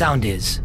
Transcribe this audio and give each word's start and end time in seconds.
sound 0.00 0.24
is. 0.24 0.62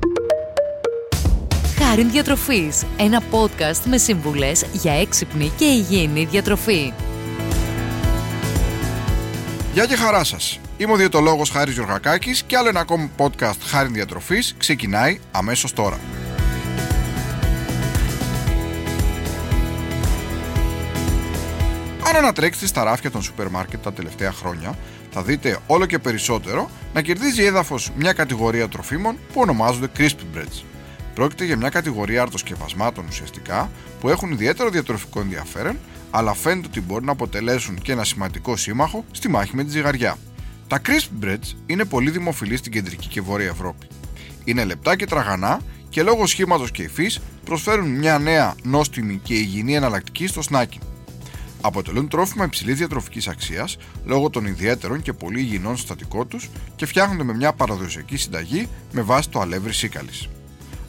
Χάριν 1.78 2.12
Διατροφής, 2.12 2.84
ένα 2.98 3.22
podcast 3.32 3.82
με 3.86 3.98
σύμβουλες 3.98 4.66
για 4.74 4.94
έξυπνη 4.94 5.52
και 5.58 5.66
υγιεινή 5.66 6.26
διατροφή. 6.26 6.94
Γεια 9.74 9.86
και 9.86 9.96
χαρά 9.96 10.24
σας. 10.24 10.60
Είμαι 10.78 10.92
ο 10.92 10.96
διαιτολόγος 10.96 11.50
Χάρης 11.50 11.74
Γιωργακάκης 11.74 12.44
και 12.44 12.58
άλλο 12.58 12.70
ένα 12.70 12.80
ακόμη 12.80 13.12
podcast 13.18 13.60
Χάριν 13.66 13.94
Διατροφής 13.94 14.56
ξεκινάει 14.58 15.20
αμέσως 15.32 15.74
τώρα. 15.74 16.00
Αν 22.08 22.16
ανατρέξετε 22.16 22.68
στα 22.68 22.84
ράφια 22.84 23.12
των 23.12 23.22
σούπερ 23.22 23.50
μάρκετ 23.50 23.84
τα 23.84 23.94
τελευταία 23.94 24.32
χρόνια, 24.32 24.78
θα 25.12 25.22
δείτε 25.24 25.58
όλο 25.68 25.86
και 25.86 26.00
περισσότερο 26.00 26.70
να 26.94 27.02
κερδίζει 27.02 27.44
έδαφος 27.44 27.92
μια 27.98 28.14
κατηγορία 28.14 28.68
τροφίμων 28.70 29.18
που 29.34 29.42
ονομάζονται 29.42 29.90
crispy 29.98 30.38
breads. 30.38 30.64
Πρόκειται 31.14 31.46
για 31.46 31.58
μια 31.58 31.70
κατηγορία 31.70 32.22
αρτοσκευασμάτων 32.22 33.06
ουσιαστικά 33.08 33.72
που 34.00 34.10
έχουν 34.10 34.32
ιδιαίτερο 34.32 34.70
διατροφικό 34.70 35.20
ενδιαφέρον, 35.20 35.78
αλλά 36.12 36.34
φαίνεται 36.34 36.68
ότι 36.68 36.82
μπορεί 36.82 37.06
να 37.06 37.12
αποτελέσουν 37.12 37.76
και 37.76 37.92
ένα 37.92 38.04
σημαντικό 38.04 38.56
σύμμαχο 38.56 39.06
στη 39.12 39.30
μάχη 39.30 39.56
με 39.56 39.64
τη 39.64 39.70
ζυγαριά. 39.70 40.18
Τα 40.68 40.82
crispy 40.86 41.26
breads 41.26 41.56
είναι 41.66 41.86
πολύ 41.86 42.10
δημοφιλή 42.10 42.58
στην 42.58 42.72
κεντρική 42.72 43.08
και 43.08 43.22
βόρεια 43.22 43.48
Ευρώπη. 43.48 43.88
Είναι 44.44 44.64
λεπτά 44.64 44.96
και 44.96 45.06
τραγανά 45.06 45.62
και 45.90 46.04
λόγω 46.04 46.26
σχήματος 46.26 46.72
και 46.72 46.84
υφής 46.84 47.20
προσφέρουν 47.46 47.90
μια 47.90 48.20
νέα 48.20 48.56
νόστιμη 48.64 49.20
και 49.24 49.34
υγιεινή 49.34 49.76
εναλλακτική 49.76 50.28
στο 50.28 50.42
snacking 50.52 50.95
αποτελούν 51.66 52.08
τρόφιμα 52.08 52.46
υψηλής 52.46 52.78
διατροφικής 52.78 53.28
αξίας 53.28 53.78
λόγω 54.06 54.30
των 54.30 54.46
ιδιαίτερων 54.46 55.02
και 55.02 55.14
πολύ 55.14 55.40
υγιεινών 55.40 55.78
συστατικών 55.78 56.28
τους 56.28 56.50
και 56.76 56.86
φτιάχνονται 56.86 57.24
με 57.24 57.34
μια 57.34 57.54
παραδοσιακή 57.54 58.18
συνταγή 58.18 58.68
με 58.92 59.02
βάση 59.02 59.30
το 59.30 59.40
αλεύρι 59.40 59.74
σίκαλης. 59.74 60.30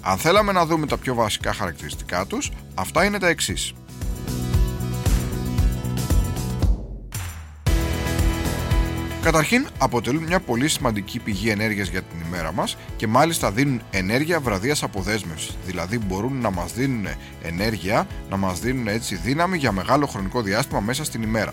Αν 0.00 0.18
θέλαμε 0.18 0.52
να 0.52 0.66
δούμε 0.66 0.86
τα 0.86 0.96
πιο 0.96 1.14
βασικά 1.14 1.52
χαρακτηριστικά 1.52 2.26
τους, 2.26 2.50
αυτά 2.74 3.04
είναι 3.04 3.18
τα 3.18 3.28
εξής. 3.28 3.72
Καταρχήν, 9.26 9.66
αποτελούν 9.78 10.22
μια 10.22 10.40
πολύ 10.40 10.68
σημαντική 10.68 11.18
πηγή 11.18 11.48
ενέργειας 11.48 11.88
για 11.88 12.02
την 12.02 12.18
ημέρα 12.26 12.52
μας 12.52 12.76
και 12.96 13.06
μάλιστα 13.06 13.50
δίνουν 13.50 13.82
ενέργεια 13.90 14.40
βραδίας 14.40 14.82
αποδέσμευσης. 14.82 15.56
Δηλαδή, 15.66 15.98
μπορούν 15.98 16.40
να 16.40 16.50
μας 16.50 16.72
δίνουν 16.72 17.06
ενέργεια, 17.42 18.06
να 18.30 18.36
μας 18.36 18.60
δίνουν 18.60 18.88
έτσι 18.88 19.14
δύναμη 19.14 19.56
για 19.58 19.72
μεγάλο 19.72 20.06
χρονικό 20.06 20.42
διάστημα 20.42 20.80
μέσα 20.80 21.04
στην 21.04 21.22
ημέρα. 21.22 21.52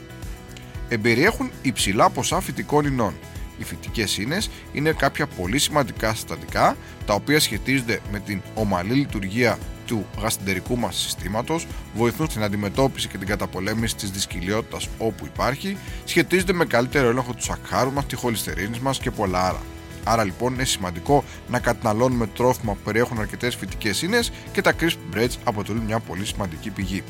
Εμπεριέχουν 0.89 1.51
υψηλά 1.61 2.09
ποσά 2.09 2.41
φυτικών 2.41 2.85
ινών. 2.85 3.13
Οι 3.57 3.63
φυτικές 3.63 4.17
ίνες 4.17 4.49
είναι 4.73 4.91
κάποια 4.91 5.27
πολύ 5.27 5.59
σημαντικά 5.59 6.13
συστατικά 6.13 6.77
τα 7.05 7.13
οποία 7.13 7.39
σχετίζονται 7.39 7.99
με 8.11 8.19
την 8.19 8.41
ομαλή 8.53 8.93
λειτουργία 8.93 9.57
του 9.85 10.05
γαστεντερικού 10.21 10.77
μας 10.77 10.95
συστήματος, 10.95 11.67
βοηθούν 11.93 12.29
στην 12.29 12.43
αντιμετώπιση 12.43 13.07
και 13.07 13.17
την 13.17 13.27
καταπολέμηση 13.27 13.95
της 13.95 14.11
δυσκυλιότητας 14.11 14.87
όπου 14.97 15.25
υπάρχει, 15.25 15.77
σχετίζονται 16.03 16.53
με 16.53 16.65
καλύτερο 16.65 17.07
έλεγχο 17.09 17.33
του 17.33 17.43
σακχάρου 17.43 17.91
μας, 17.91 18.05
τη 18.05 18.15
χολυστερίνης 18.15 18.79
μας 18.79 18.99
και 18.99 19.11
πολλά 19.11 19.39
άλλα. 19.39 19.61
Άρα 20.03 20.23
λοιπόν 20.23 20.53
είναι 20.53 20.63
σημαντικό 20.63 21.23
να 21.47 21.59
καταναλώνουμε 21.59 22.27
τρόφιμα 22.27 22.73
που 22.73 22.79
περιέχουν 22.83 23.19
αρκετές 23.19 23.55
φυτικές 23.55 24.01
ίνες 24.01 24.31
και 24.51 24.61
τα 24.61 24.73
crisp 24.79 25.15
breads 25.15 25.35
αποτελούν 25.43 25.83
μια 25.83 25.99
πολύ 25.99 26.25
σημαντική 26.25 26.69
πηγή. 26.69 27.03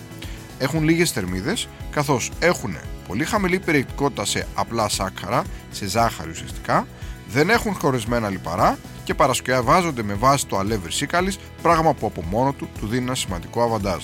Έχουν 0.57 0.83
λίγες 0.83 1.11
θερμίδες, 1.11 1.67
καθώς 1.91 2.31
έχουν 2.39 2.77
πολύ 3.07 3.25
χαμηλή 3.25 3.59
περιεκτικότητα 3.59 4.25
σε 4.25 4.47
απλά 4.53 4.89
σάκχαρα, 4.89 5.43
σε 5.71 5.87
ζάχαρη 5.87 6.29
ουσιαστικά, 6.29 6.87
δεν 7.27 7.49
έχουν 7.49 7.73
χωρισμένα 7.73 8.29
λιπαρά 8.29 8.77
και 9.03 9.13
παρασκευάζονται 9.13 10.03
με 10.03 10.13
βάση 10.13 10.47
το 10.47 10.57
αλεύρι 10.57 10.91
σίκαλης, 10.91 11.37
πράγμα 11.61 11.93
που 11.93 12.05
από 12.05 12.23
μόνο 12.23 12.53
του 12.53 12.69
του 12.79 12.87
δίνει 12.87 13.03
ένα 13.03 13.15
σημαντικό 13.15 13.63
αβαντάζ. 13.63 14.03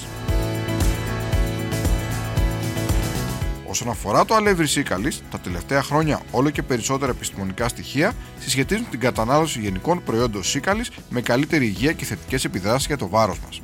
Όσον 3.70 3.90
αφορά 3.90 4.26
το 4.26 4.36
αλεύρι 4.36 4.68
σίκαλης, 4.68 5.24
τα 5.32 5.40
τελευταία 5.40 5.84
χρόνια 5.84 6.22
όλο 6.32 6.50
και 6.50 6.64
περισσότερα 6.64 7.12
επιστημονικά 7.12 7.68
στοιχεία 7.68 8.14
συσχετίζουν 8.40 8.90
την 8.90 9.00
κατανάλωση 9.00 9.60
γενικών 9.60 10.04
προϊόντων 10.04 10.44
σίκαλης 10.44 10.92
με 11.10 11.22
καλύτερη 11.22 11.66
υγεία 11.66 11.92
και 11.92 12.06
θετικές 12.06 12.46
επιδράσεις 12.46 12.88
για 12.88 12.98
το 12.98 13.08
βάρος 13.08 13.40
μας. 13.46 13.62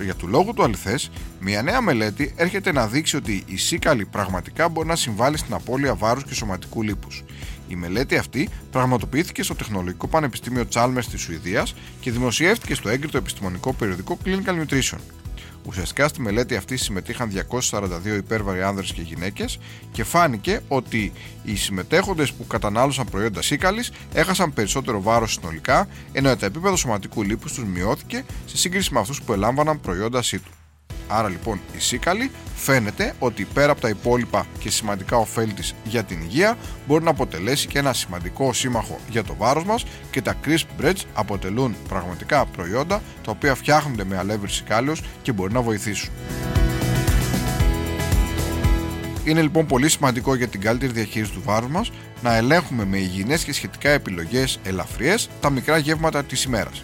Για 0.00 0.14
του 0.14 0.26
λόγου 0.26 0.54
του 0.54 0.62
αληθές, 0.62 1.10
μια 1.40 1.62
νέα 1.62 1.80
μελέτη 1.80 2.32
έρχεται 2.36 2.72
να 2.72 2.86
δείξει 2.86 3.16
ότι 3.16 3.44
η 3.46 3.56
σίκαλη 3.56 4.04
πραγματικά 4.04 4.68
μπορεί 4.68 4.88
να 4.88 4.96
συμβάλλει 4.96 5.36
στην 5.38 5.54
απώλεια 5.54 5.94
βάρους 5.94 6.24
και 6.24 6.34
σωματικού 6.34 6.82
λίπους. 6.82 7.24
Η 7.68 7.74
μελέτη 7.74 8.16
αυτή 8.16 8.48
πραγματοποιήθηκε 8.70 9.42
στο 9.42 9.54
Τεχνολογικό 9.54 10.06
Πανεπιστήμιο 10.06 10.64
Chalmers 10.72 11.04
της 11.10 11.20
Σουηδίας 11.20 11.74
και 12.00 12.10
δημοσιεύτηκε 12.10 12.74
στο 12.74 12.88
έγκριτο 12.88 13.18
επιστημονικό 13.18 13.72
περιοδικό 13.72 14.18
Clinical 14.24 14.64
Nutrition. 14.64 14.98
Ουσιαστικά 15.66 16.08
στη 16.08 16.20
μελέτη 16.20 16.56
αυτή 16.56 16.76
συμμετείχαν 16.76 17.30
242 17.30 18.16
υπέρβαροι 18.16 18.62
άνδρες 18.62 18.92
και 18.92 19.02
γυναίκες 19.02 19.58
και 19.92 20.04
φάνηκε 20.04 20.60
ότι 20.68 21.12
οι 21.44 21.56
συμμετέχοντες 21.56 22.32
που 22.32 22.46
κατανάλωσαν 22.46 23.06
προϊόντα 23.08 23.42
σίκαλης 23.42 23.92
έχασαν 24.12 24.52
περισσότερο 24.52 25.02
βάρος 25.02 25.32
συνολικά 25.32 25.88
ενώ 26.12 26.36
τα 26.36 26.46
επίπεδα 26.46 26.76
σωματικού 26.76 27.22
λίπους 27.22 27.52
τους 27.52 27.64
μειώθηκε 27.64 28.24
σε 28.46 28.56
σύγκριση 28.56 28.92
με 28.92 29.00
αυτούς 29.00 29.22
που 29.22 29.32
ελάμβαναν 29.32 29.80
προϊόντα 29.80 30.22
σίτου. 30.22 30.50
Άρα 31.16 31.28
λοιπόν 31.28 31.60
η 31.76 31.78
σίκαλη 31.78 32.30
φαίνεται 32.56 33.14
ότι 33.18 33.44
πέρα 33.54 33.72
από 33.72 33.80
τα 33.80 33.88
υπόλοιπα 33.88 34.46
και 34.58 34.70
σημαντικά 34.70 35.16
ωφέλη 35.16 35.52
της 35.52 35.74
για 35.84 36.02
την 36.02 36.20
υγεία 36.22 36.56
μπορεί 36.86 37.04
να 37.04 37.10
αποτελέσει 37.10 37.66
και 37.66 37.78
ένα 37.78 37.92
σημαντικό 37.92 38.52
σύμμαχο 38.52 38.98
για 39.08 39.24
το 39.24 39.34
βάρος 39.38 39.64
μας 39.64 39.84
και 40.10 40.22
τα 40.22 40.34
crisp 40.44 40.82
breads 40.82 41.00
αποτελούν 41.14 41.76
πραγματικά 41.88 42.46
προϊόντα 42.46 43.02
τα 43.24 43.30
οποία 43.30 43.54
φτιάχνονται 43.54 44.04
με 44.04 44.18
αλεύρι 44.18 44.50
σικάλιος 44.50 45.02
και 45.22 45.32
μπορεί 45.32 45.52
να 45.52 45.62
βοηθήσουν. 45.62 46.10
Είναι 49.24 49.42
λοιπόν 49.42 49.66
πολύ 49.66 49.88
σημαντικό 49.88 50.34
για 50.34 50.48
την 50.48 50.60
καλύτερη 50.60 50.92
διαχείριση 50.92 51.32
του 51.32 51.42
βάρους 51.44 51.70
μας 51.70 51.92
να 52.22 52.36
ελέγχουμε 52.36 52.84
με 52.84 52.98
υγιεινές 52.98 53.44
και 53.44 53.52
σχετικά 53.52 53.90
επιλογές 53.90 54.58
ελαφριές 54.62 55.28
τα 55.40 55.50
μικρά 55.50 55.78
γεύματα 55.78 56.24
της 56.24 56.44
ημέρας. 56.44 56.82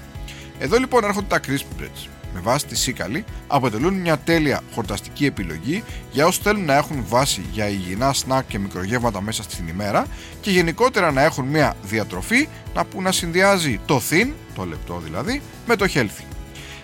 Εδώ 0.58 0.78
λοιπόν 0.78 1.04
έρχονται 1.04 1.26
τα 1.28 1.40
crisp 1.46 1.82
breads 1.82 2.19
με 2.34 2.40
βάση 2.40 2.66
τη 2.66 2.76
σίκαλη 2.76 3.24
αποτελούν 3.46 3.94
μια 3.94 4.18
τέλεια 4.18 4.60
χορταστική 4.74 5.26
επιλογή 5.26 5.84
για 6.12 6.26
όσους 6.26 6.42
θέλουν 6.42 6.64
να 6.64 6.76
έχουν 6.76 7.04
βάση 7.08 7.44
για 7.52 7.68
υγιεινά 7.68 8.12
σνακ 8.12 8.46
και 8.46 8.58
μικρογεύματα 8.58 9.20
μέσα 9.20 9.42
στην 9.42 9.68
ημέρα 9.68 10.06
και 10.40 10.50
γενικότερα 10.50 11.12
να 11.12 11.22
έχουν 11.22 11.44
μια 11.44 11.76
διατροφή 11.82 12.48
να 12.74 12.84
που 12.84 13.02
να 13.02 13.12
συνδυάζει 13.12 13.80
το 13.86 14.00
thin, 14.10 14.28
το 14.54 14.64
λεπτό 14.64 15.00
δηλαδή, 15.04 15.42
με 15.66 15.76
το 15.76 15.86
healthy. 15.94 16.24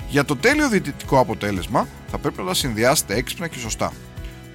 Για 0.09 0.25
το 0.25 0.37
τέλειο 0.37 0.69
διαιτητικό 0.69 1.19
αποτέλεσμα 1.19 1.87
θα 2.11 2.19
πρέπει 2.19 2.39
να 2.39 2.47
τα 2.47 2.55
συνδυάσετε 2.55 3.15
έξυπνα 3.15 3.49
και 3.49 3.59
σωστά. 3.59 3.93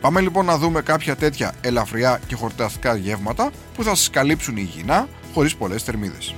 Πάμε 0.02 0.22
λοιπόν 0.22 0.46
να 0.46 0.58
δούμε 0.58 0.82
κάποια 0.82 1.16
τέτοια 1.16 1.54
ελαφριά 1.62 2.20
και 2.28 2.36
χορταστικά 2.36 2.96
γεύματα 2.96 3.52
που 3.76 3.84
θα 3.84 3.96
σας 3.96 4.10
καλύψουν 4.10 4.58
υγιεινά 4.58 5.08
χωρίς 5.34 5.56
πολλές 5.56 5.84
θερμίδες. 5.84 6.36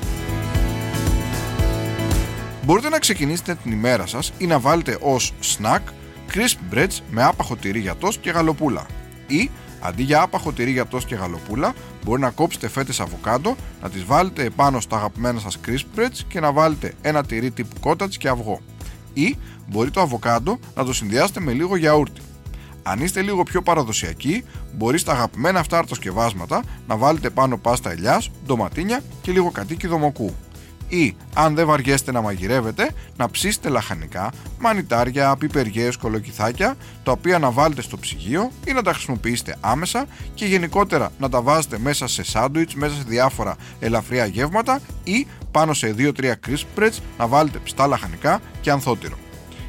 Μπορείτε 2.66 2.90
να 2.90 3.00
ξεκινήσετε 3.00 3.56
την 3.56 3.72
ημέρα 3.72 4.06
σας 4.07 4.34
ή 4.38 4.46
να 4.46 4.59
βάλετε 4.59 4.97
ως 5.01 5.34
snack 5.41 5.81
crisp 6.34 6.74
breads 6.74 6.97
με 7.12 7.24
άπαχο 7.24 7.56
τυρί 7.56 7.79
για 7.79 7.96
τόστ 7.96 8.22
και 8.22 8.29
γαλοπούλα. 8.29 8.85
Ή 9.28 9.50
αντί 9.79 10.03
για 10.03 10.22
άπαχο 10.22 10.51
τυρί 10.51 10.72
για 10.72 10.88
τόστ 10.88 11.07
και 11.07 11.16
γαλοπούλα, 11.16 11.73
μπορεί 12.03 12.22
να 12.22 12.29
κόψετε 12.29 12.68
φέτες 12.68 13.00
αβοκάντο, 13.00 13.56
να 13.81 13.90
τις 13.90 14.03
βάλετε 14.03 14.44
επάνω 14.44 14.79
στα 14.79 14.96
αγαπημένα 14.96 15.40
σας 15.40 15.59
crisp 15.66 16.00
breads 16.00 16.19
και 16.28 16.40
να 16.40 16.52
βάλετε 16.52 16.94
ένα 17.02 17.25
τυρί 17.25 17.52
τύπου 17.52 17.75
cottage 17.84 18.16
και 18.18 18.29
αυγό. 18.29 18.62
Ή 19.13 19.38
μπορεί 19.69 19.91
το 19.91 20.02
αβοκάντο 20.02 20.59
να 20.75 20.85
το 20.85 20.94
συνδυάσετε 20.94 21.40
με 21.40 21.52
λίγο 21.52 21.75
γιαούρτι. 21.75 22.22
Αν 22.84 23.00
είστε 23.00 23.22
λίγο 23.22 23.44
πιο 23.44 23.62
παραδοσιακοί, 23.62 24.44
μπορεί 24.75 24.97
στα 24.97 25.12
αγαπημένα 25.12 25.59
αυτά 25.59 25.78
αρτοσκευάσματα 25.78 26.63
να 26.88 26.97
βάλετε 26.97 27.29
πάνω 27.29 27.57
πάστα 27.57 27.91
ελιάς, 27.91 28.31
ντοματίνια 28.46 29.02
και 29.22 29.31
λίγο 29.31 29.52
κατοίκι 29.52 29.88
δομοκού 29.88 30.35
ή 30.94 31.16
αν 31.34 31.56
δεν 31.56 31.66
βαριέστε 31.66 32.12
να 32.12 32.22
μαγειρεύετε 32.22 32.91
να 33.17 33.29
ψήσετε 33.29 33.70
λαχανικά, 33.70 34.32
μανιτάρια, 34.59 35.35
πιπεριές, 35.35 35.97
κολοκυθάκια 35.97 36.76
τα 37.03 37.12
οποία 37.12 37.40
να 37.40 37.52
βάλετε 37.52 37.82
στο 37.82 37.97
ψυγείο 37.97 38.52
ή 38.67 38.72
να 38.72 38.82
τα 38.82 38.94
χρησιμοποιήσετε 38.94 39.58
άμεσα 39.62 40.06
και 40.34 40.46
γενικότερα 40.46 41.12
να 41.20 41.29
τα 41.29 41.41
βάζετε 41.41 41.78
μέσα 41.79 42.08
σε 42.08 42.23
σάντουιτς, 42.23 42.76
μέσα 42.76 42.96
σε 42.96 43.03
διάφορα 43.08 43.56
ελαφριά 43.79 44.26
γεύματα 44.26 44.79
ή 45.03 45.28
πάνω 45.52 45.73
σε 45.73 45.96
2-3 45.97 46.32
crisp 46.47 46.79
breads 46.79 46.97
να 47.17 47.28
βάλετε 47.28 47.58
πιστά 47.58 47.88
λαχανικά 47.88 48.41
και 48.62 48.72
ανθότυρο. 48.72 49.22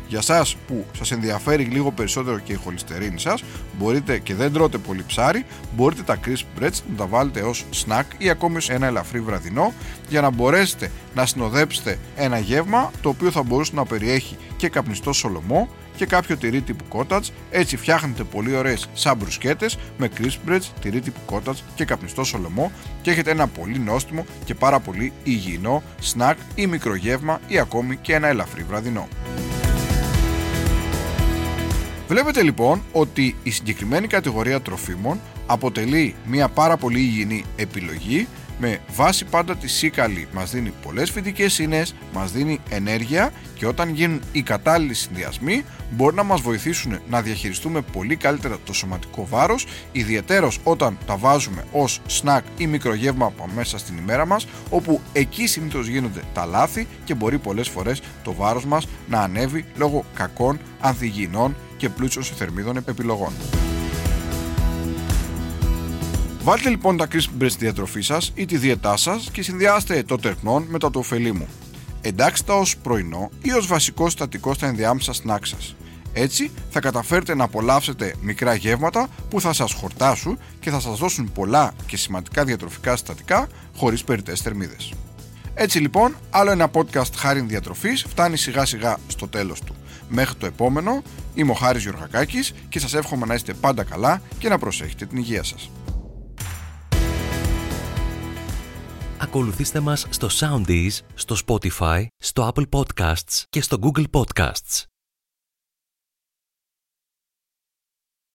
Για 0.08 0.18
εσά 0.18 0.46
που 0.66 0.86
σας 0.96 1.10
ενδιαφέρει 1.10 1.64
λίγο 1.64 1.90
περισσότερο 1.90 2.38
και 2.38 2.52
η 2.52 2.56
χολυστερίνη 2.56 3.20
σας, 3.20 3.44
μπορείτε 3.78 4.18
και 4.18 4.34
δεν 4.34 4.52
τρώτε 4.52 4.78
πολύ 4.78 5.04
ψάρι, 5.06 5.44
μπορείτε 5.76 6.02
τα 6.02 6.18
crisp 6.24 6.60
breads 6.60 6.78
να 6.90 6.96
τα 6.96 7.06
βάλετε 7.06 7.40
ως 7.40 7.64
snack 7.86 8.04
ή 8.18 8.30
ακόμη 8.30 8.60
σε 8.60 8.72
ένα 8.72 8.86
ελαφρύ 8.86 9.20
βραδινό 9.20 9.72
για 10.08 10.20
να 10.20 10.30
μπορέσετε 10.30 10.90
να 11.14 11.26
συνοδέψετε 11.26 11.98
ένα 12.16 12.38
γεύμα 12.38 12.90
το 13.02 13.08
οποίο 13.08 13.30
θα 13.30 13.42
μπορούσε 13.42 13.72
να 13.74 13.84
περιέχει 13.84 14.36
και 14.56 14.68
καπνιστό 14.68 15.12
σολομό 15.12 15.68
και 15.96 16.06
κάποιο 16.06 16.36
τυρί 16.36 16.60
τύπου 16.60 16.84
cottage. 16.92 17.28
Έτσι 17.50 17.76
φτιάχνετε 17.76 18.24
πολύ 18.24 18.56
ωραίες 18.56 18.88
σαν 18.94 19.16
μπρουσκέτες 19.16 19.78
με 19.98 20.10
crisp 20.18 20.50
breads, 20.50 20.64
τυρί 20.80 21.00
τύπου 21.00 21.20
cottage 21.30 21.58
και 21.74 21.84
καπνιστό 21.84 22.24
σολομό 22.24 22.72
και 23.02 23.10
έχετε 23.10 23.30
ένα 23.30 23.46
πολύ 23.46 23.78
νόστιμο 23.78 24.24
και 24.44 24.54
πάρα 24.54 24.80
πολύ 24.80 25.12
υγιεινό 25.24 25.82
σνακ 26.00 26.38
ή 26.54 26.66
μικρογεύμα 26.66 27.40
ή 27.46 27.58
ακόμη 27.58 27.96
και 27.96 28.14
ένα 28.14 28.28
ελαφρύ 28.28 28.62
βραδινό. 28.62 29.08
Βλέπετε 32.08 32.42
λοιπόν 32.42 32.82
ότι 32.92 33.36
η 33.42 33.50
συγκεκριμένη 33.50 34.06
κατηγορία 34.06 34.60
τροφίμων 34.60 35.20
αποτελεί 35.46 36.14
μια 36.26 36.48
πάρα 36.48 36.76
πολύ 36.76 36.98
υγιεινή 36.98 37.44
επιλογή 37.56 38.28
με 38.58 38.78
βάση 38.94 39.24
πάντα 39.24 39.56
τη 39.56 39.68
σίκαλη 39.68 40.28
μας 40.32 40.50
δίνει 40.50 40.72
πολλές 40.82 41.10
φυτικές 41.10 41.58
ίνες, 41.58 41.94
μας 42.12 42.32
δίνει 42.32 42.60
ενέργεια 42.68 43.32
και 43.54 43.66
όταν 43.66 43.88
γίνουν 43.88 44.20
οι 44.32 44.42
κατάλληλοι 44.42 44.94
συνδυασμοί 44.94 45.64
μπορεί 45.90 46.16
να 46.16 46.22
μας 46.22 46.40
βοηθήσουν 46.40 46.98
να 47.08 47.22
διαχειριστούμε 47.22 47.80
πολύ 47.80 48.16
καλύτερα 48.16 48.58
το 48.64 48.72
σωματικό 48.72 49.26
βάρος 49.30 49.66
ιδιαιτέρως 49.92 50.58
όταν 50.64 50.98
τα 51.06 51.16
βάζουμε 51.16 51.64
ως 51.72 52.00
σνακ 52.06 52.44
ή 52.58 52.66
μικρογεύμα 52.66 53.26
από 53.26 53.48
μέσα 53.54 53.78
στην 53.78 53.96
ημέρα 53.96 54.26
μας 54.26 54.46
όπου 54.70 55.00
εκεί 55.12 55.46
συνήθως 55.46 55.86
γίνονται 55.86 56.22
τα 56.34 56.44
λάθη 56.46 56.86
και 57.04 57.14
μπορεί 57.14 57.38
πολλές 57.38 57.68
φορές 57.68 58.02
το 58.22 58.34
βάρος 58.34 58.64
μας 58.64 58.86
να 59.08 59.20
ανέβει 59.20 59.64
λόγω 59.76 60.04
κακών, 60.14 60.58
ανθυγιεινών 60.80 61.56
και 61.76 61.88
πλούτσων 61.88 62.22
σε 62.22 62.34
θερμίδων 62.34 62.76
επιλογών. 62.76 63.32
Βάλτε 66.42 66.68
λοιπόν 66.68 66.96
τα 66.96 67.06
crisp 67.12 67.42
bread 67.42 67.50
στη 67.50 67.64
διατροφή 67.64 68.00
σας 68.00 68.32
ή 68.34 68.44
τη 68.44 68.56
διαιτά 68.56 68.96
σας 68.96 69.28
και 69.32 69.42
συνδυάστε 69.42 70.02
το 70.02 70.16
τερπνόν 70.16 70.66
με 70.68 70.78
το 70.78 70.90
του 70.90 71.00
ωφελήμου. 71.00 71.48
Εντάξτε 72.00 72.52
τα 72.52 72.58
ως 72.58 72.76
πρωινό 72.76 73.30
ή 73.42 73.52
ως 73.52 73.66
βασικό 73.66 74.04
συστατικό 74.04 74.54
στα 74.54 74.66
ενδιάμεσα 74.66 75.12
σνάκ 75.12 75.46
σας. 75.46 75.76
Έτσι 76.12 76.50
θα 76.70 76.80
καταφέρετε 76.80 77.34
να 77.34 77.44
απολαύσετε 77.44 78.14
μικρά 78.20 78.54
γεύματα 78.54 79.08
που 79.30 79.40
θα 79.40 79.52
σας 79.52 79.72
χορτάσουν 79.72 80.38
και 80.60 80.70
θα 80.70 80.80
σας 80.80 80.98
δώσουν 80.98 81.32
πολλά 81.32 81.72
και 81.86 81.96
σημαντικά 81.96 82.44
διατροφικά 82.44 82.90
συστατικά 82.90 83.48
χωρίς 83.76 84.04
περιττές 84.04 84.40
θερμίδες. 84.40 84.92
Έτσι 85.54 85.78
λοιπόν, 85.78 86.16
άλλο 86.30 86.50
ένα 86.50 86.70
podcast 86.72 87.14
χάρη 87.16 87.40
διατροφής 87.40 88.06
φτάνει 88.08 88.36
σιγά 88.36 88.64
σιγά 88.64 88.96
στο 89.06 89.28
τέλος 89.28 89.60
του. 89.60 89.74
Μέχρι 90.08 90.34
το 90.34 90.46
επόμενο, 90.46 91.02
είμαι 91.34 91.50
ο 91.50 91.54
Χάρης 91.54 91.82
Γιωργακάκης 91.82 92.52
και 92.68 92.78
σας 92.78 92.94
εύχομαι 92.94 93.26
να 93.26 93.34
είστε 93.34 93.54
πάντα 93.54 93.84
καλά 93.84 94.22
και 94.38 94.48
να 94.48 94.58
προσέχετε 94.58 95.06
την 95.06 95.18
υγεία 95.18 95.42
σας. 95.42 95.70
Ακολουθήστε 99.18 99.80
μας 99.80 100.06
στο 100.10 100.28
Soundees, 100.40 100.98
στο 101.14 101.36
Spotify, 101.46 102.06
στο 102.18 102.52
Apple 102.54 102.68
Podcasts 102.70 103.42
και 103.48 103.62
στο 103.62 103.78
Google 103.82 104.04
Podcasts. 104.10 104.93